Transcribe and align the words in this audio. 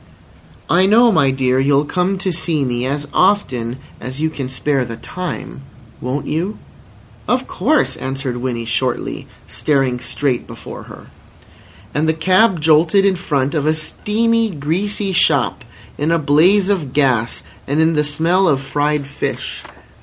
"I 0.67 0.87
know, 0.87 1.11
my 1.11 1.29
dear, 1.29 1.59
you'll 1.59 1.85
come 1.85 2.17
to 2.17 2.33
see 2.33 2.65
me 2.65 2.87
as 2.87 3.07
often 3.13 3.77
as 3.99 4.19
you 4.19 4.31
can 4.31 4.49
spare 4.49 4.83
the 4.83 4.95
time. 4.97 5.61
Won't 6.01 6.25
you?" 6.25 6.57
"Of 7.27 7.45
course," 7.45 7.97
answered 7.97 8.37
Winnie 8.37 8.65
shortly, 8.65 9.27
staring 9.45 9.99
straight 9.99 10.47
before 10.47 10.85
her. 10.85 11.11
And 11.93 12.09
the 12.09 12.13
cab 12.15 12.59
jolted 12.59 13.05
in 13.05 13.15
front 13.15 13.53
of 13.53 13.67
a 13.67 13.75
steamy, 13.75 14.49
greasy 14.49 15.11
shop 15.11 15.63
in 15.99 16.09
a 16.09 16.17
blaze 16.17 16.69
of 16.69 16.93
gas 16.93 17.43
and 17.67 17.79
in 17.79 17.93
the 17.93 18.03
smell 18.03 18.47
of 18.47 18.59
fried 18.59 19.05
fish. 19.05 19.61